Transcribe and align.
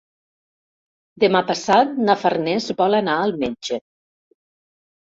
Demà 1.25 1.43
passat 1.51 1.93
na 2.09 2.17
Farners 2.23 2.71
vol 2.81 2.99
anar 3.03 3.21
al 3.27 3.39
metge. 3.47 3.81